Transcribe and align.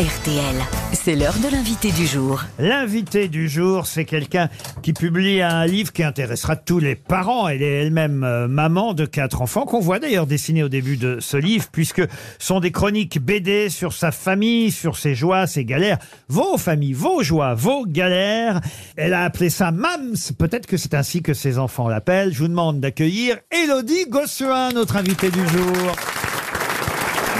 RTL. 0.00 0.56
C'est 0.94 1.14
l'heure 1.14 1.36
de 1.44 1.52
l'invité 1.52 1.92
du 1.92 2.06
jour. 2.06 2.42
L'invité 2.58 3.28
du 3.28 3.50
jour, 3.50 3.86
c'est 3.86 4.06
quelqu'un 4.06 4.48
qui 4.80 4.94
publie 4.94 5.42
un 5.42 5.66
livre 5.66 5.92
qui 5.92 6.02
intéressera 6.02 6.56
tous 6.56 6.78
les 6.78 6.94
parents. 6.94 7.48
Elle 7.48 7.62
est 7.62 7.82
elle-même 7.82 8.24
euh, 8.24 8.48
maman 8.48 8.94
de 8.94 9.04
quatre 9.04 9.42
enfants, 9.42 9.66
qu'on 9.66 9.80
voit 9.80 9.98
d'ailleurs 9.98 10.26
dessiner 10.26 10.62
au 10.62 10.70
début 10.70 10.96
de 10.96 11.18
ce 11.20 11.36
livre, 11.36 11.66
puisque 11.70 12.00
sont 12.38 12.60
des 12.60 12.72
chroniques 12.72 13.20
BD 13.20 13.68
sur 13.68 13.92
sa 13.92 14.10
famille, 14.10 14.70
sur 14.70 14.96
ses 14.96 15.14
joies, 15.14 15.46
ses 15.46 15.66
galères, 15.66 15.98
vos 16.28 16.56
familles, 16.56 16.94
vos 16.94 17.22
joies, 17.22 17.52
vos 17.52 17.84
galères. 17.84 18.62
Elle 18.96 19.12
a 19.12 19.24
appelé 19.24 19.50
ça 19.50 19.70
Mams. 19.70 20.16
Peut-être 20.38 20.66
que 20.66 20.78
c'est 20.78 20.94
ainsi 20.94 21.20
que 21.20 21.34
ses 21.34 21.58
enfants 21.58 21.88
l'appellent. 21.88 22.32
Je 22.32 22.38
vous 22.38 22.48
demande 22.48 22.80
d'accueillir 22.80 23.36
Élodie 23.50 24.06
Gossuin, 24.08 24.70
notre 24.72 24.96
invitée 24.96 25.30
du 25.30 25.46
jour. 25.46 25.94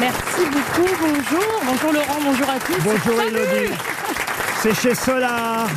Merci 0.00 0.46
beaucoup, 0.50 0.88
bonjour. 0.98 1.62
Bonjour 1.66 1.92
Laurent, 1.92 2.18
bonjour 2.24 2.48
à 2.48 2.58
tous. 2.58 2.82
Bonjour. 2.82 3.20
Élodie. 3.20 3.74
C'est 4.62 4.74
chez 4.74 4.95
Solar. 4.95 5.68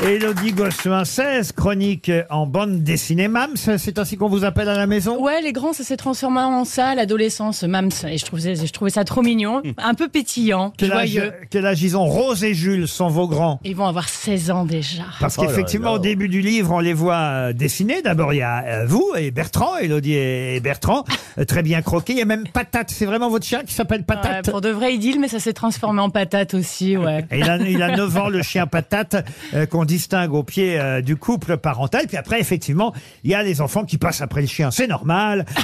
Élodie 0.00 0.52
Gossuin, 0.52 1.04
16 1.04 1.52
chroniques 1.52 2.12
en 2.30 2.46
bande 2.46 2.84
dessinée. 2.84 3.26
Mams, 3.26 3.56
c'est 3.56 3.98
ainsi 3.98 4.16
qu'on 4.16 4.28
vous 4.28 4.44
appelle 4.44 4.68
à 4.68 4.76
la 4.76 4.86
maison? 4.86 5.20
Ouais, 5.20 5.42
les 5.42 5.52
grands, 5.52 5.72
ça 5.72 5.82
s'est 5.82 5.96
transformé 5.96 6.38
en 6.40 6.64
ça, 6.64 6.94
l'adolescence, 6.94 7.64
Mams. 7.64 7.90
Et 8.08 8.16
je 8.16 8.24
trouvais, 8.24 8.54
je 8.54 8.72
trouvais 8.72 8.92
ça 8.92 9.02
trop 9.02 9.22
mignon, 9.22 9.60
un 9.76 9.94
peu 9.94 10.08
pétillant, 10.08 10.72
quel 10.76 10.92
âge, 10.92 11.08
joyeux. 11.10 11.32
quel 11.50 11.66
âge 11.66 11.82
ils 11.82 11.96
ont? 11.96 12.04
Rose 12.06 12.44
et 12.44 12.54
Jules 12.54 12.86
sont 12.86 13.08
vos 13.08 13.26
grands. 13.26 13.58
Ils 13.64 13.74
vont 13.74 13.86
avoir 13.86 14.08
16 14.08 14.52
ans 14.52 14.64
déjà. 14.64 15.02
Parce 15.18 15.36
qu'effectivement, 15.36 15.94
au 15.94 15.98
début 15.98 16.28
du 16.28 16.42
livre, 16.42 16.70
on 16.72 16.80
les 16.80 16.94
voit 16.94 17.16
euh, 17.16 17.52
dessiner. 17.52 18.00
D'abord, 18.00 18.32
il 18.32 18.36
y 18.38 18.42
a 18.42 18.64
euh, 18.66 18.86
vous 18.86 19.12
et 19.16 19.32
Bertrand, 19.32 19.78
Élodie 19.78 20.14
et 20.14 20.60
Bertrand, 20.60 21.04
euh, 21.38 21.44
très 21.44 21.62
bien 21.64 21.82
croqués. 21.82 22.12
Il 22.12 22.18
y 22.20 22.22
a 22.22 22.24
même 22.24 22.46
Patate, 22.46 22.90
c'est 22.90 23.06
vraiment 23.06 23.30
votre 23.30 23.44
chien 23.44 23.62
qui 23.66 23.74
s'appelle 23.74 24.00
Ouais, 24.00 24.04
Patate. 24.14 24.48
pour 24.48 24.60
de 24.60 24.68
vrai 24.68 24.94
idylle, 24.94 25.18
mais 25.18 25.28
ça 25.28 25.40
s'est 25.40 25.52
transformé 25.54 26.00
en 26.00 26.10
patate 26.10 26.54
aussi, 26.54 26.96
ouais. 26.96 27.24
Et 27.32 27.38
il, 27.40 27.50
a, 27.50 27.56
il 27.56 27.82
a 27.82 27.96
9 27.96 28.16
ans, 28.16 28.28
le 28.28 28.42
chien 28.42 28.68
patate, 28.68 29.16
euh, 29.54 29.66
qu'on 29.66 29.87
distingue 29.88 30.32
au 30.34 30.44
pied 30.44 30.78
euh, 30.78 31.00
du 31.00 31.16
couple 31.16 31.56
parental. 31.56 32.06
Puis 32.06 32.16
après, 32.16 32.38
effectivement, 32.40 32.94
il 33.24 33.30
y 33.32 33.34
a 33.34 33.42
les 33.42 33.60
enfants 33.60 33.84
qui 33.84 33.98
passent 33.98 34.20
après 34.20 34.42
le 34.42 34.46
chien. 34.46 34.70
C'est 34.70 34.86
normal. 34.86 35.44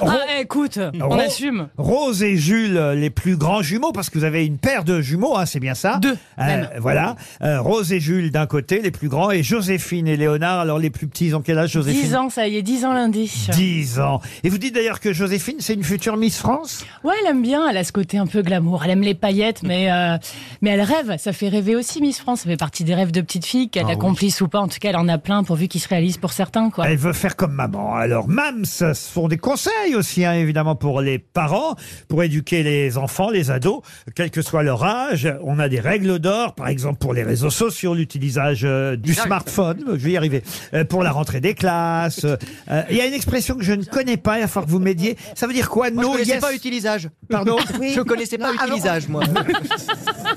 Ah, 0.00 0.40
écoute, 0.40 0.78
on 1.00 1.08
Ro- 1.08 1.18
assume. 1.18 1.68
Rose 1.76 2.22
et 2.22 2.36
Jules, 2.36 2.76
euh, 2.76 2.94
les 2.94 3.10
plus 3.10 3.36
grands 3.36 3.62
jumeaux, 3.62 3.92
parce 3.92 4.10
que 4.10 4.18
vous 4.18 4.24
avez 4.24 4.46
une 4.46 4.58
paire 4.58 4.84
de 4.84 5.00
jumeaux, 5.00 5.36
hein, 5.36 5.44
c'est 5.46 5.60
bien 5.60 5.74
ça 5.74 5.98
Deux, 6.00 6.16
Euh, 6.38 6.44
même. 6.46 6.68
voilà. 6.78 7.16
Euh, 7.42 7.60
Rose 7.60 7.92
et 7.92 8.00
Jules 8.00 8.30
d'un 8.30 8.46
côté, 8.46 8.80
les 8.80 8.90
plus 8.90 9.08
grands, 9.08 9.30
et 9.30 9.42
Joséphine 9.42 10.06
et 10.06 10.16
Léonard. 10.16 10.60
Alors 10.60 10.78
les 10.78 10.90
plus 10.90 11.06
petits, 11.08 11.26
ils 11.26 11.36
ont 11.36 11.42
quel 11.42 11.58
âge, 11.58 11.72
Joséphine 11.72 12.02
10 12.02 12.14
ans, 12.16 12.30
ça 12.30 12.46
y 12.48 12.56
est, 12.56 12.62
10 12.62 12.84
ans 12.84 12.92
lundi. 12.92 13.30
10 13.52 14.00
ans. 14.00 14.20
Et 14.44 14.48
vous 14.48 14.58
dites 14.58 14.74
d'ailleurs 14.74 15.00
que 15.00 15.12
Joséphine, 15.12 15.56
c'est 15.58 15.74
une 15.74 15.84
future 15.84 16.16
Miss 16.16 16.38
France? 16.38 16.84
Ouais, 17.04 17.14
elle 17.24 17.30
aime 17.30 17.42
bien, 17.42 17.68
elle 17.68 17.76
a 17.76 17.84
ce 17.84 17.92
côté 17.92 18.18
un 18.18 18.26
peu 18.26 18.42
glamour. 18.42 18.82
Elle 18.84 18.90
aime 18.92 19.02
les 19.02 19.14
paillettes, 19.14 19.62
mais, 19.62 19.90
euh, 19.90 20.16
mais 20.62 20.70
elle 20.70 20.82
rêve. 20.82 21.16
Ça 21.18 21.32
fait 21.32 21.48
rêver 21.48 21.74
aussi 21.76 22.00
Miss 22.00 22.18
France. 22.20 22.40
Ça 22.40 22.48
fait 22.50 22.56
partie 22.56 22.84
des 22.88 22.94
rêves 22.94 23.12
de 23.12 23.20
petite 23.20 23.44
fille, 23.46 23.68
qu'elle 23.68 23.84
Ah 23.84 23.88
oui. 23.90 23.92
accomplisse 23.94 24.40
ou 24.40 24.48
pas. 24.48 24.60
En 24.60 24.68
tout 24.68 24.78
cas, 24.80 24.88
elle 24.88 24.96
en 24.96 25.08
a 25.08 25.18
plein 25.18 25.44
pourvu 25.44 25.68
qu'ils 25.68 25.80
se 25.80 25.88
réalisent 25.88 26.16
pour 26.16 26.32
certains, 26.32 26.70
quoi. 26.70 26.88
Elle 26.88 26.96
veut 26.96 27.12
faire 27.12 27.36
comme 27.36 27.52
maman. 27.52 27.94
Alors, 27.94 28.28
MAMS, 28.28 28.64
ce 28.64 28.94
sont 28.94 29.28
des 29.28 29.36
conseils 29.36 29.94
aussi, 29.94 30.24
hein, 30.24 30.32
évidemment, 30.32 30.74
pour 30.74 31.00
les 31.02 31.18
parents, 31.18 31.76
pour 32.08 32.22
éduquer 32.22 32.62
les 32.62 32.96
enfants, 32.98 33.30
les 33.30 33.50
ados, 33.50 33.82
quel 34.14 34.30
que 34.30 34.40
soit 34.42 34.62
leur 34.62 34.82
âge. 34.84 35.28
On 35.42 35.58
a 35.58 35.68
des 35.68 35.80
règles 35.80 36.18
d'or, 36.18 36.54
par 36.54 36.68
exemple, 36.68 36.98
pour 36.98 37.12
les 37.14 37.22
réseaux 37.22 37.50
sociaux, 37.50 37.94
l'utilisage 37.94 38.62
euh, 38.64 38.96
du 38.96 39.12
smartphone, 39.14 39.84
je 39.88 39.94
vais 39.96 40.12
y 40.12 40.16
arriver, 40.16 40.42
euh, 40.74 40.84
pour 40.84 41.02
la 41.02 41.12
rentrée 41.12 41.40
des 41.40 41.54
classes. 41.54 42.24
Euh, 42.24 42.82
Il 42.90 42.96
y 42.96 43.00
a 43.02 43.06
une 43.06 43.14
expression 43.14 43.54
que 43.56 43.62
je 43.64 43.72
ne 43.74 43.84
connais 43.84 44.16
pas, 44.16 44.38
il 44.38 44.40
va 44.42 44.46
falloir 44.48 44.64
que 44.66 44.70
vous 44.70 44.78
m'aidiez. 44.78 45.16
Ça 45.34 45.46
veut 45.46 45.52
dire 45.52 45.68
quoi? 45.68 45.90
Moi, 45.90 46.02
je 46.02 46.06
No 46.08 46.12
connaissais 46.12 46.30
yes 46.32 46.40
pas 46.40 46.54
utilisage. 46.54 47.08
Pardon? 47.28 47.56
Je 47.94 48.00
connaissais 48.00 48.38
pas 48.38 48.52
utilisage, 48.54 49.08
moi. 49.08 49.22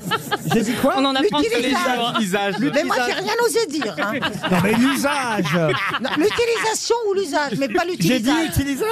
J'ai 0.52 0.62
dit 0.62 0.72
quoi 0.80 0.94
On 0.98 1.04
en 1.04 1.14
apprend 1.14 1.38
tous 1.38 1.42
les 1.44 1.56
L'utilisation. 1.56 1.94
jours. 1.96 2.10
Utilisage. 2.14 2.54
Mais 2.60 2.84
moi, 2.84 2.96
j'ai 3.06 3.12
rien 3.12 3.32
osé 3.44 3.66
dire. 3.68 3.94
hein. 3.98 4.12
Non, 4.50 4.56
mais 4.62 4.72
l'usage 4.74 5.54
Non, 6.02 6.10
L'utilisation 6.18 6.96
ou 7.10 7.14
l'usage, 7.14 7.52
mais 7.58 7.68
pas 7.68 7.82
J'ai 7.88 7.96
dit 8.20 8.30
l'utilisation. 8.30 8.46
utilisage 8.46 8.86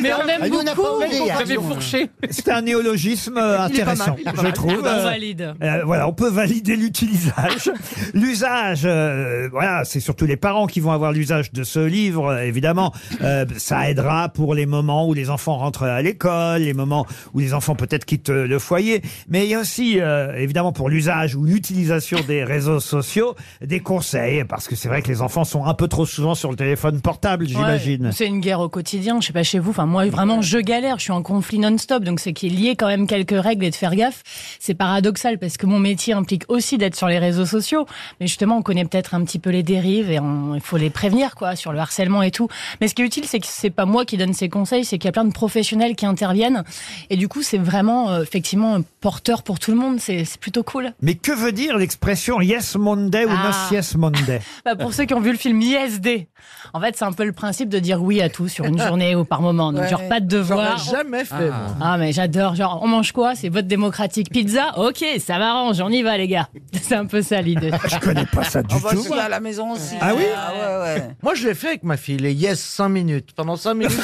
Mais 0.00 0.12
on 0.12 0.26
aime 0.28 0.40
Ah, 0.42 0.48
nous, 0.48 0.58
on 0.58 0.62
n'a 0.62 0.74
beaucoup. 0.74 1.00
pas 1.00 1.06
hein. 1.06 1.34
J'avais 1.38 1.54
fourché. 1.56 2.10
C'est 2.30 2.48
un 2.48 2.62
néologisme 2.62 3.36
euh, 3.38 3.66
Il 3.70 3.80
est 3.80 3.84
pas 3.84 3.90
intéressant, 3.92 4.06
mal, 4.06 4.14
il 4.18 4.20
est 4.20 4.24
pas 4.24 4.36
je 4.36 4.42
mal. 4.42 4.52
trouve. 4.52 4.80
On 4.82 4.86
Euh, 4.86 5.02
valide. 5.02 5.54
Euh, 5.62 5.82
voilà, 5.84 6.08
on 6.08 6.12
peut 6.12 6.28
valider 6.30 6.76
l'utilisage. 6.76 7.70
l'usage, 8.14 8.82
euh, 8.84 9.48
voilà, 9.50 9.84
c'est 9.84 10.00
surtout 10.00 10.26
les 10.26 10.36
parents 10.36 10.66
qui 10.66 10.80
vont 10.80 10.92
avoir 10.92 11.12
l'usage 11.12 11.52
de 11.52 11.62
ce 11.64 11.78
livre, 11.80 12.28
euh, 12.32 12.42
évidemment. 12.44 12.92
Euh, 13.22 13.44
ça 13.58 13.88
aidera 13.90 14.28
pour 14.28 14.54
les 14.54 14.66
moments 14.66 15.06
où 15.08 15.14
les 15.14 15.30
enfants 15.30 15.56
rentrent 15.58 15.84
à 15.84 16.02
l'école, 16.02 16.62
les 16.62 16.74
moments 16.74 17.06
où 17.34 17.40
les 17.40 17.54
enfants 17.54 17.74
peut-être 17.74 18.04
quittent 18.04 18.30
euh, 18.30 18.46
le 18.46 18.58
foyer. 18.58 19.02
Mais 19.28 19.44
il 19.44 19.50
y 19.50 19.54
a 19.54 19.60
aussi, 19.60 20.00
euh, 20.00 20.34
évidemment, 20.42 20.72
pour 20.72 20.88
l'usage 20.88 21.34
ou 21.34 21.44
l'utilisation 21.44 22.18
des 22.26 22.44
réseaux 22.44 22.80
sociaux, 22.80 23.34
des 23.60 23.80
conseils, 23.80 24.44
parce 24.44 24.68
que 24.68 24.76
c'est 24.76 24.88
vrai 24.88 25.02
que 25.02 25.08
les 25.08 25.22
enfants 25.22 25.44
sont 25.44 25.64
un 25.64 25.74
peu 25.74 25.88
trop 25.88 26.06
souvent 26.06 26.34
sur 26.34 26.50
le 26.50 26.56
téléphone 26.56 27.00
portable, 27.00 27.46
j'imagine. 27.46 28.06
Ouais, 28.06 28.12
c'est 28.12 28.26
une 28.26 28.40
guerre 28.40 28.60
au 28.60 28.68
quotidien. 28.68 29.20
Je 29.20 29.26
sais 29.26 29.32
pas 29.32 29.42
chez 29.42 29.58
vous. 29.58 29.70
Enfin, 29.70 29.86
moi, 29.86 30.06
vraiment, 30.06 30.42
je 30.42 30.58
galère. 30.58 30.98
Je 30.98 31.04
suis 31.04 31.12
en 31.12 31.22
conflit 31.22 31.58
non-stop. 31.58 32.04
Donc, 32.04 32.20
c'est 32.20 32.32
qu'il 32.32 32.58
y 32.60 32.68
ait 32.68 32.76
quand 32.76 32.86
même 32.86 33.06
quelques 33.06 33.40
règles 33.40 33.64
et 33.64 33.70
de 33.70 33.74
faire 33.74 33.94
gaffe. 33.94 34.22
C'est 34.58 34.74
paradoxal 34.74 35.38
parce 35.38 35.56
que 35.56 35.66
mon 35.66 35.78
métier 35.78 36.14
implique 36.14 36.44
aussi 36.48 36.78
d'être 36.78 36.96
sur 36.96 37.08
les 37.08 37.18
réseaux 37.18 37.46
sociaux. 37.46 37.86
Mais 38.20 38.26
justement, 38.26 38.58
on 38.58 38.62
connaît 38.62 38.84
peut-être 38.84 39.14
un 39.14 39.24
petit 39.24 39.38
peu 39.38 39.50
les 39.50 39.62
dérives 39.62 40.10
et 40.10 40.18
il 40.54 40.60
faut 40.60 40.76
les 40.76 40.90
prévenir, 40.90 41.34
quoi, 41.34 41.56
sur 41.56 41.72
le 41.72 41.78
harcèlement 41.78 42.22
et 42.22 42.30
tout. 42.30 42.48
Mais 42.80 42.88
ce 42.88 42.94
qui 42.94 43.02
est 43.02 43.06
utile, 43.06 43.24
c'est 43.26 43.40
que 43.40 43.46
c'est 43.48 43.70
pas 43.70 43.86
moi 43.86 44.04
qui 44.04 44.16
donne 44.16 44.34
ces 44.34 44.48
conseils, 44.48 44.84
c'est 44.84 44.98
qu'il 44.98 45.06
y 45.06 45.08
a 45.08 45.12
plein 45.12 45.24
de 45.24 45.32
professionnels 45.32 45.94
qui 45.94 46.06
interviennent. 46.06 46.64
Et 47.10 47.16
du 47.16 47.28
coup, 47.28 47.42
c'est 47.42 47.58
vraiment, 47.58 48.10
euh, 48.10 48.22
effectivement, 48.22 48.78
porteur 49.00 49.42
pour 49.42 49.58
tout 49.58 49.70
le 49.70 49.76
monde. 49.76 49.98
C'est 50.00 50.24
c'est 50.32 50.40
plutôt 50.40 50.62
cool. 50.62 50.92
Mais 51.00 51.14
que 51.14 51.32
veut 51.32 51.52
dire 51.52 51.76
l'expression 51.76 52.40
Yes 52.40 52.76
Monday 52.76 53.24
ou 53.24 53.30
Ah. 53.30 53.48
Not 53.70 53.74
Yes 53.76 53.94
Monday 53.96 54.40
Bah, 54.64 54.76
pour 54.76 54.92
ceux 54.94 55.04
qui 55.04 55.14
ont 55.14 55.20
vu 55.20 55.30
le 55.32 55.38
film 55.38 55.60
ISD, 55.60 56.26
en 56.74 56.80
fait, 56.80 56.96
c'est 56.96 57.04
un 57.04 57.12
peu 57.12 57.24
le 57.24 57.32
principe 57.32 57.68
de 57.68 57.78
dire 57.78 58.02
oui 58.02 58.20
à 58.22 58.28
tout 58.28 58.48
sur 58.48 58.64
une 58.64 58.78
journée 58.80 59.14
ou 59.14 59.24
par 59.24 59.40
moment. 59.42 59.72
Donc, 59.72 59.82
Ouais. 59.82 59.88
genre, 59.90 60.06
pas 60.08 60.20
de 60.20 60.26
devoir. 60.26 60.78
jamais 60.78 61.24
fait, 61.24 61.48
moi. 61.48 61.76
Ah, 61.80 61.98
mais 61.98 62.12
j'adore. 62.12 62.54
Genre, 62.54 62.80
on 62.82 62.88
mange 62.88 63.12
quoi? 63.12 63.34
C'est 63.34 63.48
vote 63.48 63.66
démocratique. 63.66 64.30
Pizza? 64.30 64.78
Ok, 64.78 65.04
ça 65.18 65.38
m'arrange, 65.38 65.80
on 65.80 65.88
y 65.90 66.02
va, 66.02 66.16
les 66.16 66.28
gars. 66.28 66.48
C'est 66.82 66.94
un 66.96 67.06
peu 67.06 67.22
ça 67.22 67.40
l'idée. 67.42 67.70
Je 67.88 67.98
connais 67.98 68.26
pas 68.26 68.44
ça 68.44 68.62
du 68.62 68.74
Oh, 68.76 68.80
bah, 68.82 68.90
tout. 68.92 69.02
si, 69.02 69.12
à 69.12 69.28
la 69.28 69.40
maison 69.40 69.72
aussi. 69.72 69.94
Ah 70.00 70.14
oui 70.16 70.24
Ah 70.36 70.52
ouais, 70.52 70.84
ouais. 71.00 71.08
Moi, 71.22 71.34
je 71.34 71.46
l'ai 71.48 71.54
fait 71.54 71.68
avec 71.68 71.82
ma 71.84 71.96
fille, 71.96 72.16
les 72.18 72.32
yes 72.32 72.60
5 72.60 72.88
minutes. 72.88 73.30
Pendant 73.36 73.56
5 73.56 73.74
minutes. 73.74 74.00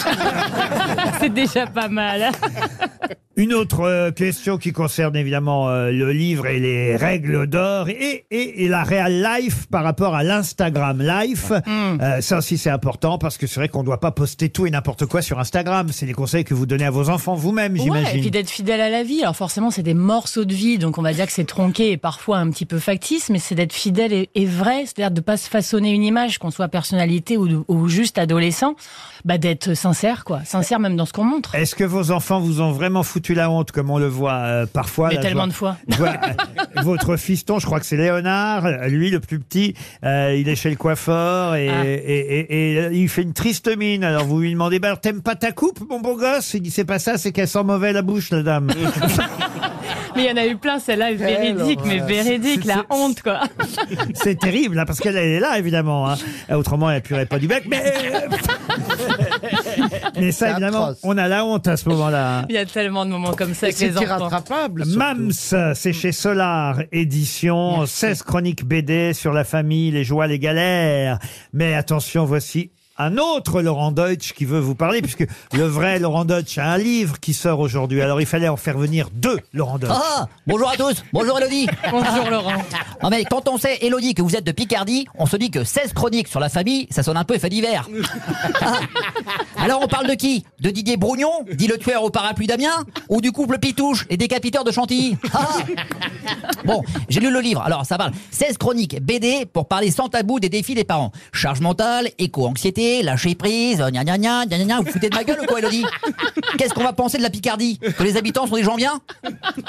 C'est 1.21 1.33
déjà 1.33 1.66
pas 1.66 1.89
mal. 1.89 2.31
Une 3.38 3.54
autre 3.54 3.82
euh, 3.82 4.10
question 4.10 4.59
qui 4.59 4.72
concerne 4.72 5.15
évidemment 5.15 5.69
euh, 5.69 5.93
le 5.93 6.10
livre 6.10 6.47
et 6.49 6.59
les 6.59 6.97
règles 6.97 7.47
d'or 7.47 7.88
et, 7.88 8.25
et, 8.32 8.65
et 8.65 8.69
la 8.69 8.82
real 8.82 9.22
life 9.22 9.69
par 9.71 9.84
rapport 9.84 10.16
à 10.16 10.25
l'Instagram 10.25 11.00
life. 11.00 11.53
Euh, 11.69 12.21
ça 12.21 12.38
aussi 12.38 12.59
c'est 12.59 12.69
important 12.69 13.16
parce 13.16 13.38
que 13.38 13.47
c'est 13.47 13.60
vrai 13.60 13.69
qu'on 13.69 13.82
ne 13.82 13.84
doit 13.87 14.00
pas 14.00 14.10
poster 14.10 14.48
tout 14.48 14.66
et 14.66 14.71
n'importe 14.71 15.06
quoi 15.06 15.22
sur 15.22 15.38
Instagram. 15.38 15.87
C'est 15.93 16.04
les 16.04 16.15
conseils 16.15 16.43
que 16.43 16.53
vous 16.53 16.66
donnez 16.66 16.84
à 16.84 16.91
vos 16.91 17.10
enfants 17.10 17.37
vous-même, 17.37 17.75
Ouais, 17.75 17.78
et 17.78 17.82
j'imagine. 17.84 18.21
puis 18.22 18.32
d'être 18.32 18.50
fidèle 18.50 18.81
à 18.81 18.91
la 18.91 19.04
vie. 19.04 19.22
Alors 19.22 19.37
forcément, 19.37 19.71
c'est 19.71 19.84
des 19.84 19.94
morceaux 19.94 20.44
de 20.44 20.53
vie, 20.53 20.78
donc 20.78 20.98
on 20.98 21.03
va 21.03 21.12
dire 21.12 21.27
que 21.27 21.32
c'est 21.32 21.47
tronqué 21.47 21.93
et 21.93 21.97
parfois 21.97 22.38
un 22.38 22.50
petit 22.50 22.66
peu 22.66 22.81
factice, 22.81 23.31
mais 23.31 23.38
c'est 23.38 23.54
d'être 23.54 23.72
fidèle 23.72 24.12
et, 24.12 24.31
et 24.34 24.47
vrai, 24.47 24.81
c'est-à-dire 24.84 25.12
de 25.12 25.21
pas 25.21 25.37
se 25.37 25.48
façonner 25.48 25.93
une 25.93 26.03
image, 26.03 26.38
qu'on 26.38 26.50
soit 26.50 26.66
personnalité 26.66 27.37
ou, 27.37 27.65
ou 27.69 27.87
juste 27.87 28.19
adolescent, 28.19 28.75
bah 29.25 29.38
d'être 29.38 29.75
sincère, 29.75 30.25
quoi. 30.25 30.41
Sincère 30.44 30.81
même 30.81 30.97
dans 30.97 31.06
ce 31.06 31.12
qu'on 31.12 31.22
montre. 31.25 31.54
Est-ce 31.54 31.77
que 31.77 31.84
vos 31.84 32.10
enfants 32.10 32.41
vous 32.41 32.60
ont 32.60 32.72
vraiment 32.72 33.04
foutu 33.04 33.28
la 33.34 33.50
honte 33.50 33.72
comme 33.72 33.91
on 33.91 33.99
le 33.99 34.06
voit 34.09 34.33
euh, 34.34 34.66
parfois 34.66 35.09
Mais 35.09 35.15
là, 35.16 35.21
tellement 35.22 35.47
vois- 35.49 35.77
de 35.87 35.94
fois. 35.94 36.11
votre 36.83 37.16
fiston, 37.16 37.59
je 37.59 37.66
crois 37.66 37.81
que 37.81 37.87
c'est 37.87 37.97
Léonard, 37.97 38.69
lui 38.89 39.11
le 39.11 39.21
plus 39.21 39.39
petit, 39.39 39.75
euh, 40.05 40.34
il 40.39 40.49
est 40.49 40.56
chez 40.56 40.71
le 40.71 40.77
coiffeur 40.77 41.55
et, 41.55 41.69
Ah. 41.69 41.84
et, 41.84 41.93
et- 41.94 42.72
et, 42.75 42.78
euh, 42.78 42.93
il 42.93 43.09
fait 43.09 43.22
une 43.22 43.33
triste 43.33 43.75
mine. 43.77 44.05
Alors 44.05 44.25
vous 44.25 44.41
lui 44.41 44.53
demandez, 44.53 44.78
bah, 44.78 44.97
t'aimes 44.97 45.22
pas 45.22 45.34
ta 45.34 45.53
coupe, 45.53 45.81
mon 45.89 46.00
beau 46.00 46.16
gosse? 46.16 46.55
Il 46.55 46.62
dit, 46.62 46.71
c'est 46.71 46.84
pas 46.84 46.99
ça, 46.99 47.19
c'est 47.19 47.33
qu'elle 47.33 47.49
sent 47.49 47.62
mauvais 47.65 47.93
la 47.93 48.03
bouche, 48.03 48.31
la 48.31 48.43
dame. 48.43 48.69
Mais 50.16 50.25
il 50.25 50.28
y 50.28 50.32
en 50.32 50.37
a 50.37 50.47
eu 50.47 50.57
plein, 50.57 50.78
celle-là 50.78 51.12
est 51.12 51.15
véridique, 51.15 51.80
mais 51.84 51.98
véridique, 52.01 52.65
la 52.65 52.84
honte, 52.91 53.22
quoi. 53.22 53.41
c'est 54.15 54.39
terrible, 54.39 54.78
hein, 54.78 54.84
parce 54.86 54.98
qu'elle 54.98 55.16
elle 55.16 55.28
est 55.33 55.41
là, 55.41 55.59
évidemment. 55.59 56.10
hein. 56.10 56.16
Autrement, 56.51 56.91
elle 56.91 57.03
purerait 57.03 57.27
pas 57.27 57.39
du 57.39 57.47
bec. 57.47 57.65
Mais, 57.68 57.78
mais 60.18 60.33
ça, 60.33 60.51
évidemment, 60.51 60.84
atroce. 60.86 61.01
on 61.03 61.16
a 61.18 61.28
la 61.28 61.45
honte 61.45 61.66
à 61.68 61.77
ce 61.77 61.89
moment-là. 61.89 62.39
hein. 62.41 62.47
Il 62.48 62.54
y 62.54 62.59
a 62.59 62.66
tellement 62.66 63.04
de 63.04 63.10
moments 63.10 63.33
comme 63.34 63.54
ça 63.54 63.66
avec 63.66 63.77
C'est 63.77 63.89
les 63.89 63.97
enfants. 63.97 64.03
irrattrapable. 64.07 64.84
surtout. 64.84 64.98
Mams, 64.98 65.30
c'est 65.74 65.92
chez 65.92 66.12
Solar 66.12 66.80
Édition, 66.92 67.86
16 67.86 68.22
chroniques 68.22 68.65
BD 68.65 69.12
sur 69.15 69.33
la 69.33 69.45
famille, 69.45 69.91
les 69.91 70.04
joies, 70.04 70.27
les 70.27 70.39
galères. 70.39 71.18
Mais 71.53 71.74
attention, 71.74 72.24
voici 72.24 72.71
un 72.98 73.16
autre 73.16 73.62
Laurent 73.62 73.92
Deutsch 73.92 74.33
qui 74.33 74.45
veut 74.45 74.59
vous 74.59 74.74
parler, 74.74 75.00
puisque 75.00 75.24
le 75.53 75.65
vrai 75.65 76.00
Laurent 76.00 76.24
Deutsch 76.24 76.59
a 76.59 76.72
un 76.72 76.78
livre 76.78 77.21
qui 77.21 77.33
sort 77.33 77.60
aujourd'hui. 77.60 78.03
Alors 78.03 78.21
il 78.21 78.27
fallait 78.27 78.48
en 78.48 78.56
faire 78.56 78.77
venir 78.77 79.09
deux 79.12 79.39
Laurent 79.53 79.78
Deutsch. 79.78 79.92
Ah 79.95 80.27
Bonjour 80.47 80.68
à 80.68 80.77
tous, 80.77 81.04
bonjour 81.12 81.39
Elodie 81.39 81.68
Bonjour 81.91 82.30
Laurent. 82.30 82.53
Non 83.03 83.10
mais 83.10 83.24
quand 83.24 83.48
on 83.48 83.59
sait, 83.59 83.78
Elodie, 83.83 84.15
que 84.15 84.22
vous 84.22 84.34
êtes 84.34 84.45
de 84.45 84.50
Picardie, 84.50 85.06
on 85.16 85.27
se 85.27 85.36
dit 85.36 85.53
que 85.53 85.62
16 85.62 85.92
chroniques 85.92 86.27
sur 86.27 86.41
la 86.41 86.48
famille, 86.48 86.89
ça 86.91 87.04
sonne 87.04 87.16
un 87.16 87.22
peu 87.22 87.36
effet 87.36 87.48
divers. 87.48 87.89
Alors 89.56 89.80
on 89.83 89.86
parle 89.86 90.09
de 90.09 90.15
qui? 90.15 90.45
De 90.60 90.71
Didier 90.71 90.97
Brougnon, 90.97 91.45
dit 91.53 91.68
le 91.68 91.78
tueur 91.78 92.03
au 92.03 92.10
parapluie 92.10 92.48
d'Amiens? 92.48 92.84
Ou 93.09 93.21
du 93.21 93.30
couple 93.30 93.59
Pitouche 93.59 94.04
et 94.10 94.16
décapiteur 94.16 94.65
de 94.65 94.72
Chantilly? 94.72 95.16
Ah. 95.33 95.48
Bon, 96.65 96.83
j'ai 97.09 97.21
lu 97.21 97.30
le 97.30 97.41
livre, 97.41 97.62
alors 97.62 97.86
ça 97.86 97.97
parle 97.97 98.12
16 98.30 98.59
chroniques 98.59 99.00
BD 99.00 99.47
pour 99.47 99.68
parler 99.68 99.91
sans 99.91 100.09
tabou 100.09 100.41
des 100.41 100.48
défis 100.48 100.74
des 100.74 100.84
parents. 100.84 101.12
Charge 101.33 101.60
mentale, 101.60 102.10
éco-anxiété, 102.18 102.87
lâcher 103.02 103.34
prise, 103.34 103.78
gna 103.78 104.04
gna 104.04 104.18
gna, 104.18 104.46
gna 104.46 104.58
gna 104.58 104.64
gna, 104.64 104.80
vous 104.80 104.90
foutez 104.90 105.08
de 105.10 105.14
ma 105.16 105.24
gueule 105.24 105.40
ou 105.42 105.46
quoi 105.46 105.58
Elodie? 105.60 105.84
Qu'est-ce 106.56 106.74
qu'on 106.74 106.84
va 106.84 106.92
penser 106.92 107.18
de 107.18 107.22
la 107.22 107.30
Picardie? 107.30 107.78
Que 107.78 108.02
les 108.02 108.16
habitants 108.16 108.46
sont 108.46 108.56
des 108.56 108.62
gens 108.64 108.76
bien? 108.76 109.00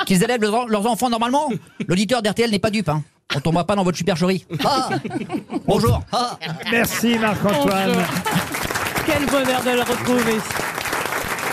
Qu'ils 0.06 0.24
élèvent 0.24 0.42
leurs, 0.42 0.68
leurs 0.68 0.86
enfants 0.88 1.10
normalement? 1.10 1.50
L'auditeur 1.88 2.21
d'RTL 2.21 2.50
n'est 2.51 2.60
pas 2.60 2.69
dupe, 2.71 2.89
hein. 2.89 3.04
On 3.36 3.39
tombera 3.39 3.63
pas 3.63 3.75
dans 3.75 3.83
votre 3.83 3.98
supercherie. 3.98 4.45
Ah 4.66 4.89
Bonjour. 5.68 6.01
Ah 6.12 6.38
Merci 6.71 7.18
Marc-Antoine. 7.19 8.04
Quel 9.06 9.25
bonheur 9.27 9.63
de 9.63 9.69
le 9.69 9.81
retrouver. 9.81 10.39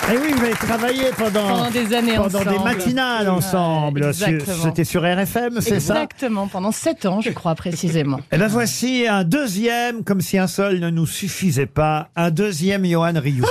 Et 0.08 0.16
oui, 0.18 0.32
vous 0.36 0.44
avez 0.44 0.52
travaillé 0.54 1.04
pendant, 1.16 1.48
Pendant 1.48 1.70
des 1.70 1.92
années 1.94 2.14
pendant 2.16 2.44
des 2.44 2.58
matinales 2.60 3.28
ensemble. 3.28 4.04
Ouais, 4.04 4.12
Sur- 4.12 4.28
exactement. 4.28 4.64
C'était 4.64 4.84
sur 4.84 5.02
RFM, 5.02 5.60
c'est 5.60 5.80
ça 5.80 5.94
Exactement, 5.94 6.46
pendant 6.46 6.70
7 6.70 7.06
ans, 7.06 7.20
je 7.20 7.30
crois 7.30 7.54
précisément. 7.56 8.20
Et 8.30 8.38
ben 8.38 8.46
voici 8.46 9.06
un 9.08 9.24
deuxième, 9.24 10.04
comme 10.04 10.20
si 10.20 10.38
un 10.38 10.46
seul 10.46 10.78
ne 10.78 10.90
nous 10.90 11.06
suffisait 11.06 11.66
pas, 11.66 12.08
un 12.14 12.30
deuxième 12.30 12.84
Johan 12.86 13.14
Rioux. 13.16 13.44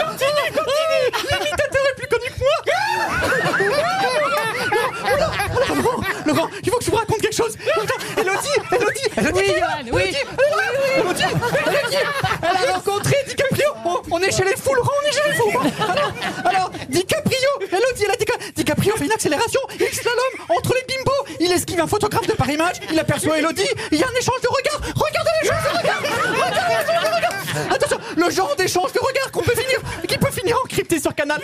Continue, 0.00 0.50
continue 0.54 1.04
L'imitateur 1.30 1.82
est 1.90 1.96
plus 1.96 2.06
connu 2.08 2.28
que 2.30 2.38
moi 2.38 2.56
Laurent, 5.66 6.00
Laurent, 6.26 6.48
il 6.62 6.70
faut 6.70 6.78
que 6.78 6.84
je 6.84 6.90
vous 6.90 6.96
raconte 6.96 7.20
quelque 7.20 7.34
chose 7.36 7.56
Elodie, 8.16 8.18
Elodie, 8.18 8.48
Elodie 8.72 9.08
Oui, 9.34 9.42
Johan, 9.46 9.90
oui. 9.92 10.02
Elodie, 10.96 11.22
Elodie, 11.66 11.96
elle 12.42 12.68
a 12.68 12.72
rencontré 12.74 13.16
DiCaprio. 13.28 13.66
On, 13.84 14.00
on 14.10 14.18
est 14.20 14.32
chez 14.36 14.44
les 14.44 14.56
fous, 14.56 14.74
Laurent, 14.74 14.90
on 15.02 15.08
est 15.08 15.12
chez 15.12 15.28
les 15.28 15.34
fous 15.34 15.58
Alors, 15.88 16.12
alors 16.44 16.70
DiCaprio, 16.88 17.50
Elodie, 17.60 18.04
elle 18.04 18.10
a 18.10 18.16
dit 18.16 18.24
que 18.24 18.52
DiCaprio 18.52 18.96
fait 18.96 19.04
une 19.04 19.12
accélération, 19.12 19.60
il 19.78 19.86
slalom 19.94 20.46
entre 20.56 20.74
les 20.74 20.94
bimbos, 20.94 21.36
il 21.40 21.52
esquive 21.52 21.80
un 21.80 21.86
photographe 21.86 22.26
de 22.26 22.32
par 22.32 22.48
image, 22.50 22.76
il 22.90 22.98
aperçoit 22.98 23.38
Elodie, 23.38 23.68
il 23.92 23.98
y 23.98 24.02
a 24.02 24.06
un 24.06 24.18
échange 24.18 24.40
de 24.42 24.48
regards. 24.48 24.80
Regardez 24.96 25.30
l'échange 25.42 25.62
de 25.64 25.78
regards 25.78 26.02
Regardez 26.02 26.74
l'échange 26.74 27.04
de 27.04 27.14
regards 27.14 27.74
Attention, 27.74 27.98
le 28.16 28.30
genre 28.30 28.56
d'échange 28.56 28.92
de 28.92 29.00
regards 29.00 29.30
qu'on 29.32 29.42
peut 29.42 29.54
finir, 29.54 29.80
qui 30.08 30.18
peut 30.18 30.30
finir 30.30 30.56
encrypté 30.64 31.00
sur 31.00 31.14
Canal. 31.14 31.40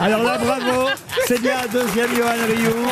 Alors 0.00 0.22
là, 0.22 0.38
bravo, 0.38 0.88
c'est 1.26 1.40
bien 1.40 1.58
un 1.64 1.66
deuxième 1.66 2.14
Johan 2.16 2.46
Rioux. 2.46 2.86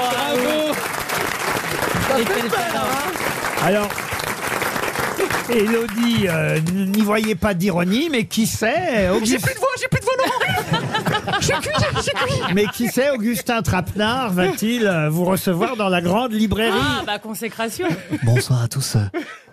Et 2.18 2.24
quel 2.24 2.48
talent. 2.48 2.80
Alors, 3.64 3.88
Elodie, 5.50 6.26
euh, 6.28 6.60
n'y 6.60 7.02
voyez 7.02 7.34
pas 7.34 7.54
d'ironie, 7.54 8.08
mais 8.10 8.24
qui 8.24 8.46
sait, 8.46 9.08
J'ai 9.22 9.38
plus 9.38 9.54
de 9.54 9.58
voix, 9.58 9.68
j'ai 9.80 9.88
plus 9.88 10.00
de 10.00 10.04
voix, 10.04 10.14
Laurent 10.18 10.30
J'ai 11.40 11.52
cuit, 11.54 11.70
j'ai 12.04 12.12
cuit 12.12 12.42
mais 12.54 12.66
qui 12.66 12.88
sait, 12.88 13.10
Augustin 13.10 13.62
Trapenard 13.62 14.30
va-t-il 14.32 14.86
euh, 14.86 15.08
vous 15.10 15.24
recevoir 15.24 15.76
dans 15.76 15.88
la 15.88 16.00
grande 16.00 16.32
librairie 16.32 16.78
Ah, 16.80 17.02
bah 17.06 17.18
consécration. 17.18 17.88
Bonsoir 18.22 18.62
à 18.62 18.68
tous. 18.68 18.94
euh, 18.96 19.00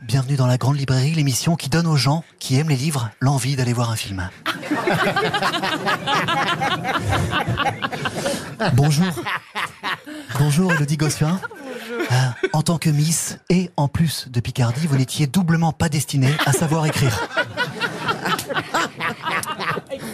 Bienvenue 0.03 0.35
dans 0.35 0.45
la 0.47 0.57
Grande 0.57 0.77
Librairie, 0.77 1.13
l'émission 1.13 1.55
qui 1.55 1.69
donne 1.69 1.87
aux 1.87 1.95
gens 1.95 2.23
qui 2.39 2.55
aiment 2.57 2.69
les 2.69 2.75
livres 2.75 3.09
l'envie 3.19 3.55
d'aller 3.55 3.73
voir 3.73 3.89
un 3.91 3.95
film. 3.95 4.29
Bonjour. 8.73 9.05
Bonjour 10.39 10.73
Elodie 10.73 10.97
Gossuin. 10.97 11.39
Euh, 12.11 12.15
en 12.53 12.61
tant 12.61 12.77
que 12.77 12.89
Miss 12.89 13.37
et 13.49 13.69
en 13.77 13.87
plus 13.87 14.27
de 14.29 14.39
Picardie, 14.39 14.87
vous 14.87 14.97
n'étiez 14.97 15.27
doublement 15.27 15.73
pas 15.73 15.89
destinée 15.89 16.33
à 16.45 16.53
savoir 16.53 16.85
écrire. 16.85 17.19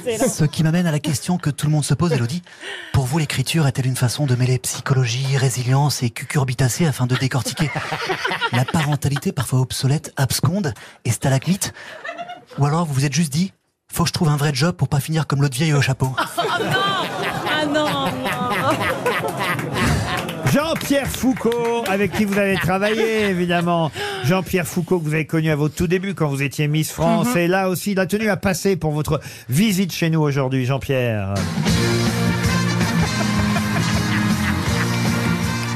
Ce 0.06 0.44
qui 0.46 0.64
m'amène 0.64 0.88
à 0.88 0.92
la 0.92 1.00
question 1.00 1.38
que 1.38 1.50
tout 1.50 1.66
le 1.68 1.72
monde 1.72 1.86
se 1.86 1.94
pose, 1.94 2.12
Elodie. 2.12 2.42
Pour 2.94 3.06
vous, 3.06 3.18
l'écriture 3.20 3.68
est-elle 3.68 3.88
une 3.88 3.96
façon 3.96 4.26
de 4.26 4.36
mêler 4.36 4.58
psychologie, 4.60 5.38
résilience 5.38 6.04
et 6.04 6.10
cucurbitacée 6.10 6.86
afin 6.86 7.08
de 7.08 7.16
décortiquer 7.16 7.70
la 8.52 8.66
parentalité 8.66 9.32
parfois 9.32 9.60
obsolète, 9.60 10.14
absconde 10.18 10.74
et 11.06 11.12
stalagmite? 11.12 11.74
Ou 12.58 12.66
alors 12.66 12.86
vous 12.86 12.94
vous 12.94 13.06
êtes 13.06 13.14
juste 13.14 13.32
dit, 13.32 13.54
faut 13.92 14.04
que 14.04 14.10
je 14.10 14.14
trouve 14.14 14.30
un 14.30 14.38
vrai 14.38 14.52
job 14.54 14.76
pour 14.76 14.88
pas 14.88 15.00
finir 15.00 15.28
comme 15.28 15.42
l'autre 15.42 15.56
vieille 15.56 15.74
au 15.74 15.82
chapeau 15.82 16.16
Ah 16.18 17.66
non, 17.66 17.74
non. 17.74 19.53
Jean-Pierre 20.54 21.08
Foucault, 21.08 21.84
avec 21.88 22.12
qui 22.12 22.26
vous 22.26 22.38
avez 22.38 22.54
travaillé, 22.56 23.26
évidemment. 23.26 23.92
Jean-Pierre 24.24 24.68
Foucault, 24.68 25.00
que 25.00 25.06
vous 25.06 25.14
avez 25.16 25.26
connu 25.26 25.50
à 25.50 25.56
votre 25.56 25.74
tout 25.74 25.88
début 25.88 26.14
quand 26.14 26.28
vous 26.28 26.44
étiez 26.44 26.68
Miss 26.68 26.92
France. 26.92 27.36
Et 27.36 27.48
là 27.48 27.70
aussi, 27.70 27.94
il 27.94 28.00
a 28.00 28.06
tenu 28.06 28.30
à 28.30 28.38
passer 28.38 28.76
pour 28.76 28.92
votre 28.92 29.20
visite 29.50 29.92
chez 29.92 30.12
nous 30.12 30.22
aujourd'hui, 30.22 30.66
Jean-Pierre. 30.66 31.34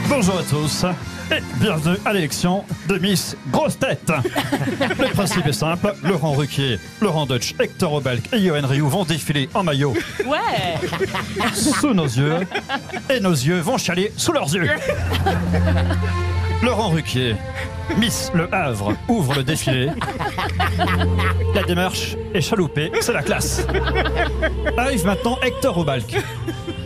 Bonjour 0.10 0.38
à 0.40 0.44
tous 0.44 0.86
et 1.32 1.42
bienvenue 1.60 1.98
à 2.06 2.14
l'élection 2.14 2.64
de 2.88 2.98
Miss 2.98 3.36
Grosse 3.52 3.78
Tête. 3.78 4.12
Le 5.00 5.12
principe 5.14 5.46
est 5.48 5.54
simple, 5.54 5.94
Laurent 6.04 6.34
Ruquier, 6.34 6.80
Laurent 7.02 7.26
Deutsch, 7.26 7.54
Hector 7.60 7.94
Obalk 7.94 8.22
et 8.34 8.40
Johan 8.40 8.66
Rioux 8.68 8.88
vont 8.88 9.04
défiler 9.04 9.50
en 9.54 9.64
maillot 9.64 9.94
Ouais. 10.26 10.78
sous 11.54 11.94
nos 11.94 12.06
yeux 12.06 12.40
et 13.10 13.20
nos 13.20 13.32
yeux 13.34 13.60
vont 13.60 13.78
chialer 13.78 14.12
sous 14.16 14.32
leurs 14.32 14.54
yeux. 14.54 14.70
Laurent 16.64 16.90
Ruquier, 16.90 17.36
Miss 17.98 18.32
Le 18.34 18.54
Havre, 18.54 18.94
ouvre 19.08 19.36
le 19.36 19.44
défilé. 19.44 19.90
La 21.54 21.64
démarche 21.64 22.16
est 22.34 22.42
chaloupée, 22.42 22.92
c'est 23.02 23.14
la 23.14 23.22
classe. 23.24 23.66
Arrive 24.78 25.06
maintenant 25.06 25.38
Hector 25.44 25.78
Obalk. 25.78 26.16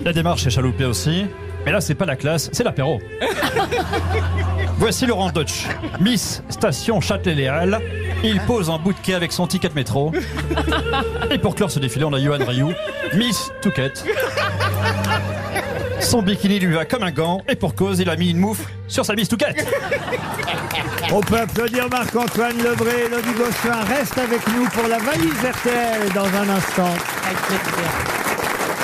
La 0.03 0.11
démarche 0.13 0.45
est 0.47 0.51
chaloupée 0.51 0.85
aussi, 0.85 1.25
mais 1.65 1.71
là 1.71 1.81
c'est 1.81 1.95
pas 1.95 2.05
la 2.05 2.15
classe, 2.15 2.49
c'est 2.51 2.63
l'apéro. 2.63 2.99
Voici 4.77 5.05
Laurent 5.05 5.29
Deutsch, 5.29 5.67
Miss 5.99 6.41
Station 6.49 7.01
Châtelet-Léal. 7.01 7.79
Il 8.23 8.39
pose 8.41 8.69
en 8.69 8.79
bout 8.79 8.93
de 8.93 8.99
quai 8.99 9.13
avec 9.13 9.31
son 9.31 9.47
ticket 9.47 9.69
de 9.69 9.75
métro. 9.75 10.11
Et 11.29 11.37
pour 11.37 11.55
clore 11.55 11.71
ce 11.71 11.79
défilé, 11.79 12.05
on 12.05 12.13
a 12.13 12.19
Johan 12.19 12.43
Rioux, 12.45 12.73
Miss 13.15 13.51
Touquette. 13.61 14.03
Son 15.99 16.21
bikini 16.23 16.59
lui 16.59 16.73
va 16.73 16.85
comme 16.85 17.03
un 17.03 17.11
gant, 17.11 17.41
et 17.47 17.55
pour 17.55 17.75
cause, 17.75 17.99
il 17.99 18.09
a 18.09 18.15
mis 18.15 18.31
une 18.31 18.37
mouffe 18.37 18.65
sur 18.87 19.05
sa 19.05 19.13
Miss 19.13 19.29
Touquette. 19.29 19.65
On 21.13 21.21
peut 21.21 21.39
applaudir 21.39 21.89
Marc-Antoine 21.89 22.57
Lebré. 22.63 23.05
Elodie 23.05 23.33
Gossuin 23.37 23.83
reste 23.83 24.17
avec 24.17 24.47
nous 24.47 24.65
pour 24.69 24.87
la 24.87 24.97
valise 24.97 25.33
RTL 25.43 26.11
dans 26.13 26.25
un 26.25 26.49
instant. 26.49 26.93
Avec 27.25 27.37
plaisir. 27.47 28.20